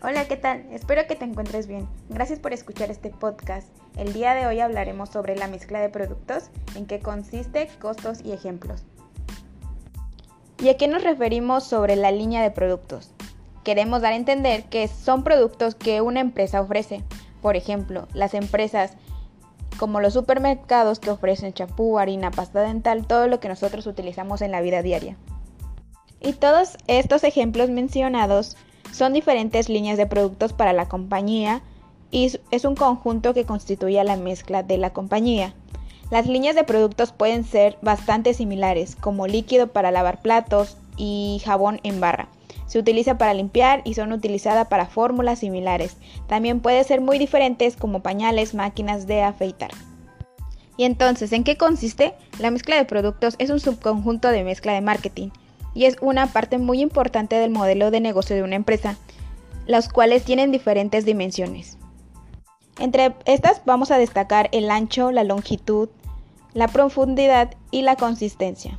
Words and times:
Hola, 0.00 0.28
¿qué 0.28 0.36
tal? 0.36 0.64
Espero 0.70 1.08
que 1.08 1.16
te 1.16 1.24
encuentres 1.24 1.66
bien. 1.66 1.88
Gracias 2.08 2.38
por 2.38 2.52
escuchar 2.52 2.88
este 2.88 3.10
podcast. 3.10 3.66
El 3.96 4.12
día 4.12 4.32
de 4.34 4.46
hoy 4.46 4.60
hablaremos 4.60 5.08
sobre 5.08 5.34
la 5.34 5.48
mezcla 5.48 5.80
de 5.80 5.88
productos, 5.88 6.50
en 6.76 6.86
qué 6.86 7.00
consiste, 7.00 7.68
costos 7.80 8.20
y 8.24 8.30
ejemplos. 8.30 8.84
¿Y 10.62 10.68
a 10.68 10.76
qué 10.76 10.86
nos 10.86 11.02
referimos 11.02 11.64
sobre 11.64 11.96
la 11.96 12.12
línea 12.12 12.44
de 12.44 12.52
productos? 12.52 13.10
Queremos 13.64 14.00
dar 14.00 14.12
a 14.12 14.16
entender 14.16 14.62
que 14.66 14.86
son 14.86 15.24
productos 15.24 15.74
que 15.74 16.00
una 16.00 16.20
empresa 16.20 16.60
ofrece. 16.60 17.02
Por 17.42 17.56
ejemplo, 17.56 18.06
las 18.14 18.34
empresas 18.34 18.92
como 19.80 20.00
los 20.00 20.12
supermercados 20.12 21.00
que 21.00 21.10
ofrecen 21.10 21.52
champú, 21.54 21.98
harina, 21.98 22.30
pasta 22.30 22.60
dental, 22.60 23.04
todo 23.04 23.26
lo 23.26 23.40
que 23.40 23.48
nosotros 23.48 23.84
utilizamos 23.88 24.42
en 24.42 24.52
la 24.52 24.60
vida 24.60 24.80
diaria. 24.80 25.16
Y 26.20 26.34
todos 26.34 26.76
estos 26.86 27.24
ejemplos 27.24 27.68
mencionados 27.68 28.56
son 28.92 29.12
diferentes 29.12 29.68
líneas 29.68 29.96
de 29.96 30.06
productos 30.06 30.52
para 30.52 30.72
la 30.72 30.88
compañía 30.88 31.62
y 32.10 32.32
es 32.50 32.64
un 32.64 32.74
conjunto 32.74 33.34
que 33.34 33.44
constituye 33.44 34.02
la 34.04 34.16
mezcla 34.16 34.62
de 34.62 34.78
la 34.78 34.92
compañía. 34.92 35.54
Las 36.10 36.26
líneas 36.26 36.54
de 36.54 36.64
productos 36.64 37.12
pueden 37.12 37.44
ser 37.44 37.76
bastante 37.82 38.32
similares, 38.32 38.96
como 38.96 39.26
líquido 39.26 39.68
para 39.68 39.90
lavar 39.90 40.22
platos 40.22 40.78
y 40.96 41.42
jabón 41.44 41.80
en 41.82 42.00
barra. 42.00 42.28
Se 42.66 42.78
utiliza 42.78 43.18
para 43.18 43.34
limpiar 43.34 43.82
y 43.84 43.94
son 43.94 44.12
utilizadas 44.12 44.68
para 44.68 44.86
fórmulas 44.86 45.40
similares. 45.40 45.96
También 46.26 46.60
pueden 46.60 46.84
ser 46.84 47.00
muy 47.00 47.18
diferentes 47.18 47.76
como 47.76 48.02
pañales, 48.02 48.54
máquinas 48.54 49.06
de 49.06 49.22
afeitar. 49.22 49.70
Y 50.76 50.84
entonces, 50.84 51.32
¿en 51.32 51.44
qué 51.44 51.56
consiste? 51.56 52.14
La 52.38 52.50
mezcla 52.50 52.76
de 52.76 52.84
productos 52.84 53.34
es 53.38 53.50
un 53.50 53.60
subconjunto 53.60 54.28
de 54.28 54.44
mezcla 54.44 54.72
de 54.72 54.80
marketing 54.80 55.30
y 55.78 55.86
es 55.86 55.96
una 56.00 56.26
parte 56.26 56.58
muy 56.58 56.80
importante 56.80 57.36
del 57.36 57.52
modelo 57.52 57.92
de 57.92 58.00
negocio 58.00 58.34
de 58.34 58.42
una 58.42 58.56
empresa, 58.56 58.96
los 59.68 59.88
cuales 59.88 60.24
tienen 60.24 60.50
diferentes 60.50 61.04
dimensiones. 61.04 61.78
Entre 62.80 63.14
estas 63.26 63.62
vamos 63.64 63.92
a 63.92 63.98
destacar 63.98 64.48
el 64.50 64.72
ancho, 64.72 65.12
la 65.12 65.22
longitud, 65.22 65.88
la 66.52 66.66
profundidad 66.66 67.54
y 67.70 67.82
la 67.82 67.94
consistencia. 67.94 68.76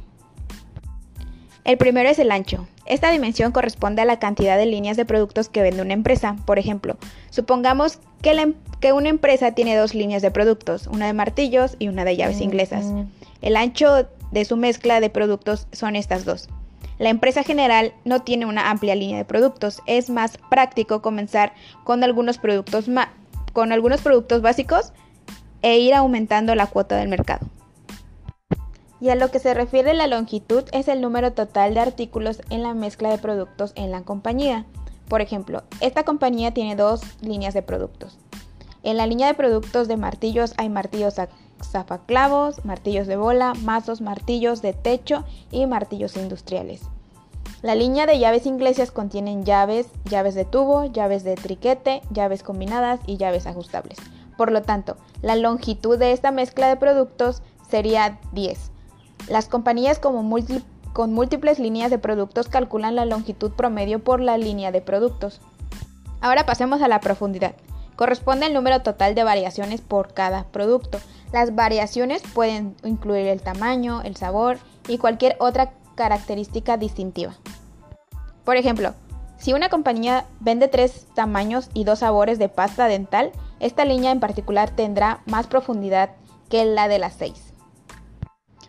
El 1.63 1.77
primero 1.77 2.09
es 2.09 2.19
el 2.19 2.31
ancho. 2.31 2.67
Esta 2.85 3.11
dimensión 3.11 3.53
corresponde 3.53 4.01
a 4.01 4.05
la 4.05 4.19
cantidad 4.19 4.57
de 4.57 4.65
líneas 4.65 4.97
de 4.97 5.05
productos 5.05 5.47
que 5.47 5.61
vende 5.61 5.81
una 5.81 5.93
empresa. 5.93 6.35
Por 6.45 6.59
ejemplo, 6.59 6.97
supongamos 7.29 7.99
que, 8.21 8.31
em-, 8.31 8.55
que, 8.81 8.91
una 8.91 9.07
empresa 9.07 9.53
tiene 9.53 9.77
dos 9.77 9.93
líneas 9.95 10.21
de 10.21 10.31
productos, 10.31 10.87
una 10.87 11.07
de 11.07 11.13
martillos 11.13 11.77
y 11.79 11.87
una 11.87 12.03
de 12.03 12.17
llaves 12.17 12.41
inglesas. 12.41 12.87
El 13.41 13.55
ancho 13.55 14.09
de 14.31 14.43
su 14.43 14.57
mezcla 14.57 14.99
de 14.99 15.09
productos 15.09 15.67
son 15.71 15.95
estas 15.95 16.25
dos. 16.25 16.49
La 16.99 17.09
empresa 17.09 17.43
general 17.43 17.93
no 18.03 18.23
tiene 18.23 18.45
una 18.45 18.69
amplia 18.69 18.93
línea 18.93 19.17
de 19.17 19.25
productos. 19.25 19.81
Es 19.85 20.09
más 20.09 20.37
práctico 20.49 21.01
comenzar 21.01 21.53
con 21.85 22.03
algunos 22.03 22.37
productos, 22.37 22.87
con 23.53 23.71
algunos 23.71 24.01
productos 24.01 24.41
básicos 24.41 24.91
e 25.61 25.79
ir 25.79 25.93
aumentando 25.93 26.53
la 26.55 26.67
cuota 26.67 26.97
del 26.97 27.07
mercado. 27.07 27.47
Y 28.99 29.09
a 29.09 29.15
lo 29.15 29.31
que 29.31 29.39
se 29.39 29.53
refiere 29.53 29.93
la 29.93 30.07
longitud 30.07 30.65
es 30.73 30.89
el 30.89 30.99
número 30.99 31.31
total 31.31 31.73
de 31.73 31.79
artículos 31.79 32.41
en 32.49 32.63
la 32.63 32.73
mezcla 32.73 33.09
de 33.09 33.17
productos 33.17 33.71
en 33.75 33.91
la 33.91 34.01
compañía. 34.01 34.65
Por 35.07 35.21
ejemplo, 35.21 35.63
esta 35.79 36.03
compañía 36.03 36.53
tiene 36.53 36.75
dos 36.75 37.01
líneas 37.21 37.53
de 37.53 37.61
productos. 37.61 38.17
En 38.83 38.97
la 38.97 39.07
línea 39.07 39.27
de 39.27 39.35
productos 39.35 39.87
de 39.87 39.95
martillos 39.95 40.53
hay 40.57 40.67
martillos 40.67 41.17
zafaclavos, 41.63 42.65
martillos 42.65 43.07
de 43.07 43.17
bola, 43.17 43.53
mazos, 43.63 44.01
martillos 44.01 44.61
de 44.61 44.73
techo 44.73 45.23
y 45.51 45.65
martillos 45.65 46.17
industriales. 46.17 46.81
La 47.61 47.75
línea 47.75 48.05
de 48.05 48.19
llaves 48.19 48.45
inglesas 48.45 48.91
contienen 48.91 49.43
llaves, 49.43 49.87
llaves 50.05 50.33
de 50.33 50.45
tubo, 50.45 50.85
llaves 50.85 51.23
de 51.23 51.35
triquete, 51.35 52.01
llaves 52.09 52.41
combinadas 52.41 53.01
y 53.05 53.17
llaves 53.17 53.47
ajustables. 53.47 53.97
Por 54.37 54.51
lo 54.51 54.61
tanto, 54.61 54.95
la 55.21 55.35
longitud 55.35 55.97
de 55.97 56.13
esta 56.13 56.31
mezcla 56.31 56.69
de 56.69 56.77
productos 56.77 57.43
sería 57.69 58.19
10. 58.31 58.71
Las 59.27 59.49
compañías 59.49 59.99
con 59.99 61.13
múltiples 61.13 61.59
líneas 61.59 61.91
de 61.91 61.99
productos 61.99 62.47
calculan 62.47 62.95
la 62.95 63.03
longitud 63.03 63.51
promedio 63.51 64.01
por 64.01 64.21
la 64.21 64.37
línea 64.37 64.71
de 64.71 64.81
productos. 64.81 65.41
Ahora 66.21 66.45
pasemos 66.45 66.81
a 66.81 66.87
la 66.87 67.01
profundidad. 67.01 67.55
Corresponde 67.99 68.45
al 68.45 68.53
número 68.53 68.81
total 68.81 69.13
de 69.13 69.25
variaciones 69.25 69.81
por 69.81 70.13
cada 70.13 70.45
producto. 70.45 71.01
Las 71.33 71.53
variaciones 71.53 72.23
pueden 72.33 72.77
incluir 72.85 73.27
el 73.27 73.41
tamaño, 73.41 74.03
el 74.03 74.15
sabor 74.15 74.57
y 74.87 74.99
cualquier 74.99 75.35
otra 75.39 75.73
característica 75.95 76.77
distintiva. 76.77 77.33
Por 78.45 78.55
ejemplo, 78.55 78.93
si 79.37 79.51
una 79.51 79.67
compañía 79.67 80.23
vende 80.39 80.69
tres 80.69 81.07
tamaños 81.13 81.69
y 81.73 81.83
dos 81.83 81.99
sabores 81.99 82.39
de 82.39 82.47
pasta 82.47 82.87
dental, 82.87 83.33
esta 83.59 83.83
línea 83.83 84.11
en 84.11 84.21
particular 84.21 84.69
tendrá 84.69 85.19
más 85.25 85.47
profundidad 85.47 86.11
que 86.47 86.63
la 86.63 86.87
de 86.87 86.99
las 86.99 87.15
seis. 87.15 87.53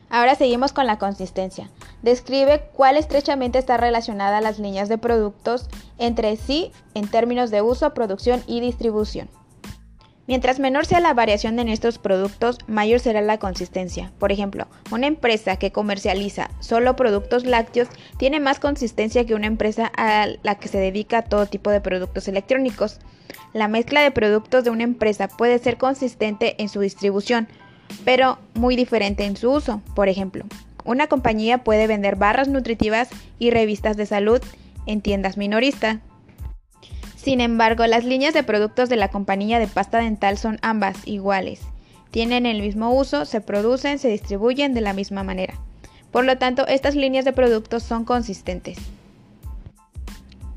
Ahora 0.09 0.35
seguimos 0.35 0.73
con 0.73 0.89
la 0.89 0.99
consistencia. 0.99 1.71
Describe 2.03 2.69
cuál 2.73 2.97
estrechamente 2.97 3.61
está 3.61 3.77
relacionada 3.77 4.41
las 4.41 4.59
líneas 4.59 4.89
de 4.89 4.99
productos 4.99 5.69
entre 6.01 6.37
sí 6.37 6.73
en 6.95 7.07
términos 7.07 7.51
de 7.51 7.63
uso, 7.63 7.95
producción 7.95 8.43
y 8.49 8.61
distribución. 8.61 9.29
Mientras 10.31 10.61
menor 10.61 10.87
sea 10.87 11.01
la 11.01 11.13
variación 11.13 11.59
en 11.59 11.69
estos 11.69 11.99
productos, 11.99 12.59
mayor 12.69 13.01
será 13.01 13.21
la 13.21 13.39
consistencia. 13.39 14.13
Por 14.21 14.31
ejemplo, 14.31 14.69
una 14.93 15.09
empresa 15.09 15.57
que 15.57 15.73
comercializa 15.73 16.51
solo 16.61 16.95
productos 16.95 17.45
lácteos 17.45 17.89
tiene 18.17 18.39
más 18.39 18.61
consistencia 18.61 19.27
que 19.27 19.35
una 19.35 19.49
empresa 19.49 19.91
a 19.97 20.29
la 20.45 20.55
que 20.55 20.69
se 20.69 20.79
dedica 20.79 21.19
a 21.19 21.23
todo 21.23 21.47
tipo 21.47 21.71
de 21.71 21.81
productos 21.81 22.29
electrónicos. 22.29 23.01
La 23.53 23.67
mezcla 23.67 24.03
de 24.03 24.13
productos 24.13 24.63
de 24.63 24.71
una 24.71 24.85
empresa 24.85 25.27
puede 25.27 25.59
ser 25.59 25.79
consistente 25.79 26.55
en 26.63 26.69
su 26.69 26.79
distribución, 26.79 27.49
pero 28.05 28.39
muy 28.55 28.77
diferente 28.77 29.25
en 29.25 29.37
su 29.37 29.51
uso. 29.51 29.83
Por 29.97 30.09
ejemplo, 30.09 30.45
una 30.85 31.09
compañía 31.09 31.65
puede 31.65 31.89
vender 31.89 32.15
barras 32.15 32.47
nutritivas 32.47 33.09
y 33.41 33.51
revistas 33.51 33.97
de 33.97 34.07
salud 34.07 34.41
en 34.87 35.01
tiendas 35.01 35.37
minoristas, 35.37 35.99
sin 37.23 37.43
embargo, 37.43 37.87
las 37.87 38.05
líneas 38.05 38.33
de 38.33 38.43
productos 38.43 38.89
de 38.89 38.97
la 38.97 39.09
compañía 39.09 39.59
de 39.59 39.67
pasta 39.67 39.99
dental 39.99 40.39
son 40.39 40.59
ambas 40.63 40.97
iguales. 41.07 41.61
Tienen 42.11 42.47
el 42.47 42.63
mismo 42.63 42.95
uso, 42.95 43.27
se 43.27 43.43
producen, 43.43 43.99
se 43.99 44.09
distribuyen 44.09 44.73
de 44.73 44.81
la 44.81 44.95
misma 44.95 45.23
manera. 45.23 45.55
Por 46.11 46.25
lo 46.25 46.39
tanto, 46.39 46.67
estas 46.67 46.95
líneas 46.95 47.27
de 47.27 47.35
productos 47.35 47.83
son 47.83 48.07
consistentes. 48.07 48.79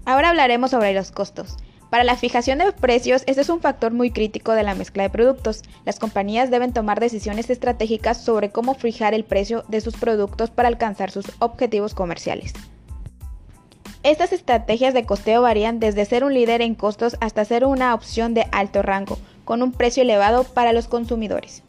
Ahora 0.06 0.30
hablaremos 0.30 0.72
sobre 0.72 0.94
los 0.94 1.12
costos. 1.12 1.58
Para 1.90 2.06
la 2.06 2.16
fijación 2.16 2.60
de 2.60 2.72
precios, 2.72 3.24
este 3.28 3.42
es 3.42 3.50
un 3.50 3.60
factor 3.60 3.92
muy 3.92 4.12
crítico 4.12 4.54
de 4.54 4.64
la 4.64 4.74
mezcla 4.74 5.04
de 5.04 5.10
productos. 5.10 5.64
Las 5.86 6.00
compañías 6.00 6.50
deben 6.50 6.72
tomar 6.72 7.02
decisiones 7.02 7.50
estratégicas 7.50 8.24
sobre 8.24 8.52
cómo 8.52 8.74
fijar 8.74 9.14
el 9.14 9.26
precio 9.26 9.66
de 9.68 9.82
sus 9.82 9.96
productos 9.98 10.50
para 10.50 10.70
alcanzar 10.70 11.12
sus 11.12 11.26
objetivos 11.40 11.94
comerciales. 11.94 12.54
Estas 14.03 14.34
estrategias 14.34 14.94
de 14.94 15.06
costeo 15.06 15.41
varían 15.44 15.80
desde 15.80 16.03
ser 16.03 16.25
un 16.25 16.34
líder 16.34 16.62
en 16.62 16.75
costos 16.75 17.16
hasta 17.22 17.46
ser 17.46 17.64
una 17.64 17.94
opción 17.94 18.34
de 18.34 18.46
alto 18.52 18.81
rango, 18.81 19.18
con 19.46 19.62
un 19.62 19.72
precio 19.72 20.03
elevado 20.03 20.44
para 20.44 20.74
los 20.74 20.88
consumidores. 20.88 21.64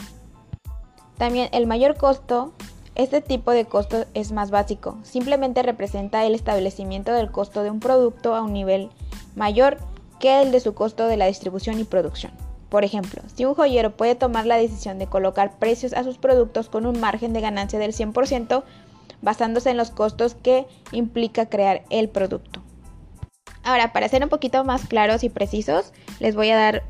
También 1.16 1.48
el 1.52 1.68
mayor 1.68 1.96
costo, 1.96 2.52
este 2.96 3.20
tipo 3.20 3.52
de 3.52 3.66
costo 3.66 4.06
es 4.14 4.32
más 4.32 4.50
básico, 4.50 4.98
simplemente 5.04 5.62
representa 5.62 6.24
el 6.24 6.34
establecimiento 6.34 7.12
del 7.12 7.30
costo 7.30 7.62
de 7.62 7.70
un 7.70 7.78
producto 7.78 8.34
a 8.34 8.42
un 8.42 8.52
nivel 8.52 8.90
mayor 9.36 9.78
que 10.18 10.42
el 10.42 10.50
de 10.50 10.58
su 10.58 10.74
costo 10.74 11.06
de 11.06 11.16
la 11.16 11.26
distribución 11.26 11.78
y 11.78 11.84
producción. 11.84 12.32
Por 12.68 12.82
ejemplo, 12.82 13.22
si 13.32 13.44
un 13.44 13.54
joyero 13.54 13.92
puede 13.92 14.16
tomar 14.16 14.46
la 14.46 14.56
decisión 14.56 14.98
de 14.98 15.06
colocar 15.06 15.56
precios 15.60 15.92
a 15.92 16.02
sus 16.02 16.18
productos 16.18 16.68
con 16.68 16.84
un 16.84 16.98
margen 16.98 17.32
de 17.32 17.40
ganancia 17.40 17.78
del 17.78 17.92
100%, 17.92 18.64
basándose 19.24 19.70
en 19.70 19.76
los 19.76 19.90
costos 19.90 20.34
que 20.34 20.66
implica 20.92 21.48
crear 21.48 21.82
el 21.90 22.08
producto. 22.08 22.62
Ahora, 23.64 23.92
para 23.92 24.08
ser 24.08 24.22
un 24.22 24.28
poquito 24.28 24.62
más 24.64 24.86
claros 24.86 25.24
y 25.24 25.30
precisos, 25.30 25.92
les 26.20 26.36
voy 26.36 26.50
a 26.50 26.56
dar 26.56 26.84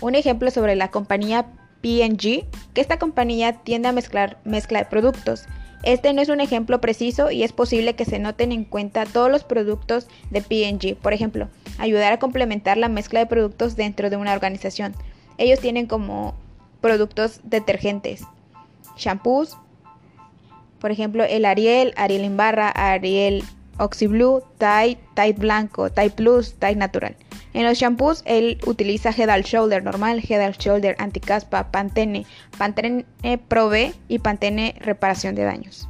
un 0.00 0.16
ejemplo 0.16 0.50
sobre 0.50 0.74
la 0.74 0.90
compañía 0.90 1.46
PNG, 1.80 2.44
que 2.74 2.80
esta 2.80 2.98
compañía 2.98 3.52
tiende 3.52 3.88
a 3.88 3.92
mezclar 3.92 4.38
mezcla 4.44 4.80
de 4.80 4.86
productos. 4.86 5.46
Este 5.84 6.12
no 6.12 6.20
es 6.20 6.28
un 6.28 6.40
ejemplo 6.40 6.80
preciso 6.80 7.30
y 7.30 7.44
es 7.44 7.52
posible 7.52 7.94
que 7.94 8.04
se 8.04 8.18
noten 8.18 8.50
en 8.50 8.64
cuenta 8.64 9.06
todos 9.06 9.30
los 9.30 9.44
productos 9.44 10.08
de 10.30 10.42
PNG. 10.42 10.96
Por 10.96 11.12
ejemplo, 11.12 11.48
ayudar 11.78 12.12
a 12.12 12.18
complementar 12.18 12.76
la 12.76 12.88
mezcla 12.88 13.20
de 13.20 13.26
productos 13.26 13.76
dentro 13.76 14.10
de 14.10 14.16
una 14.16 14.32
organización. 14.32 14.94
Ellos 15.38 15.60
tienen 15.60 15.86
como 15.86 16.34
productos 16.80 17.40
detergentes, 17.44 18.24
shampoos, 18.96 19.56
por 20.80 20.90
ejemplo, 20.90 21.24
el 21.24 21.44
Ariel, 21.44 21.92
Ariel 21.96 22.24
en 22.24 22.36
barra, 22.36 22.70
Ariel 22.70 23.42
Oxy 23.78 24.06
Blue, 24.06 24.42
Tide, 24.58 24.98
Tide 25.14 25.34
blanco, 25.34 25.90
Tide 25.90 26.10
Plus, 26.10 26.54
Tide 26.54 26.76
natural. 26.76 27.16
En 27.54 27.64
los 27.64 27.78
shampoos 27.78 28.22
él 28.26 28.58
utiliza 28.66 29.10
Head 29.10 29.30
and 29.30 29.44
Shoulder 29.44 29.82
normal, 29.82 30.22
Head 30.28 30.40
and 30.40 30.56
Shoulder 30.56 30.96
anticaspa, 30.98 31.70
Pantene, 31.70 32.26
Pantene 32.56 33.04
Pro 33.48 33.68
V 33.68 33.94
y 34.08 34.18
Pantene 34.18 34.74
reparación 34.80 35.34
de 35.34 35.44
daños. 35.44 35.88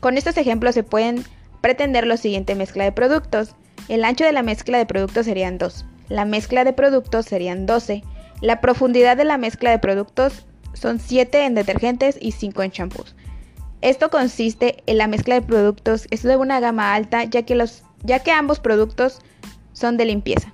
Con 0.00 0.16
estos 0.16 0.36
ejemplos 0.36 0.74
se 0.74 0.82
pueden 0.82 1.24
pretender 1.60 2.06
la 2.06 2.16
siguiente 2.16 2.54
mezcla 2.54 2.84
de 2.84 2.92
productos. 2.92 3.54
El 3.88 4.04
ancho 4.04 4.24
de 4.24 4.32
la 4.32 4.42
mezcla 4.42 4.78
de 4.78 4.86
productos 4.86 5.26
serían 5.26 5.58
dos. 5.58 5.84
la 6.08 6.24
mezcla 6.24 6.64
de 6.64 6.72
productos 6.72 7.26
serían 7.26 7.66
12. 7.66 8.02
La 8.40 8.60
profundidad 8.60 9.16
de 9.16 9.24
la 9.24 9.38
mezcla 9.38 9.70
de 9.70 9.78
productos 9.78 10.46
son 10.72 10.98
7 10.98 11.44
en 11.44 11.54
detergentes 11.54 12.18
y 12.20 12.32
5 12.32 12.62
en 12.62 12.70
champús. 12.70 13.14
Esto 13.82 14.10
consiste 14.10 14.82
en 14.86 14.98
la 14.98 15.06
mezcla 15.06 15.34
de 15.34 15.42
productos 15.42 16.06
es 16.10 16.22
de 16.22 16.36
una 16.36 16.60
gama 16.60 16.94
alta 16.94 17.24
ya 17.24 17.42
que, 17.42 17.54
los, 17.54 17.82
ya 18.02 18.18
que 18.18 18.30
ambos 18.30 18.60
productos 18.60 19.20
son 19.72 19.96
de 19.96 20.04
limpieza. 20.04 20.52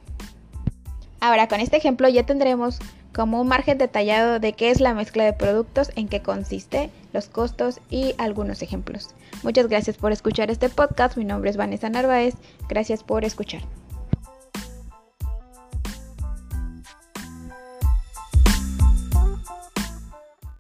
Ahora 1.21 1.49
con 1.49 1.61
este 1.61 1.77
ejemplo 1.77 2.09
ya 2.09 2.25
tendremos 2.25 2.79
como 3.13 3.41
un 3.41 3.49
margen 3.49 3.79
detallado 3.79 4.39
de 4.39 4.53
qué 4.53 4.71
es 4.71 4.81
la 4.81 4.95
mezcla 4.95 5.25
de 5.25 5.33
productos, 5.33 5.91
en 5.97 6.07
qué 6.07 6.21
consiste, 6.21 6.91
los 7.13 7.29
costos 7.29 7.81
y 7.91 8.15
algunos 8.19 8.63
ejemplos. 8.63 9.09
Muchas 9.43 9.69
gracias 9.69 9.97
por 9.97 10.13
escuchar 10.13 10.51
este 10.51 10.69
podcast. 10.69 11.17
Mi 11.17 11.25
nombre 11.25 11.51
es 11.51 11.57
Vanessa 11.57 11.89
Narváez. 11.89 12.35
Gracias 12.69 13.03
por 13.03 13.25
escuchar. 13.25 13.63